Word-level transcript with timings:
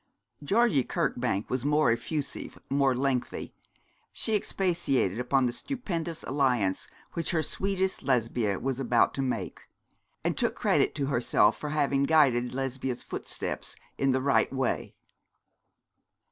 Georgie 0.43 0.83
Kirkbank 0.83 1.47
was 1.51 1.63
more 1.63 1.91
effusive, 1.91 2.57
more 2.71 2.95
lengthy. 2.95 3.53
She 4.11 4.33
expatiated 4.33 5.19
upon 5.19 5.45
the 5.45 5.53
stupendous 5.53 6.23
alliance 6.23 6.87
which 7.13 7.29
her 7.29 7.43
sweetest 7.43 8.01
Lesbia 8.01 8.57
was 8.59 8.79
about 8.79 9.13
to 9.13 9.21
make; 9.21 9.67
and 10.23 10.35
took 10.35 10.55
credit 10.55 10.95
to 10.95 11.05
herself 11.05 11.55
for 11.55 11.69
having 11.69 12.01
guided 12.01 12.51
Lesbia's 12.51 13.03
footsteps 13.03 13.75
in 13.99 14.09
the 14.11 14.23
right 14.23 14.51
way. 14.51 14.95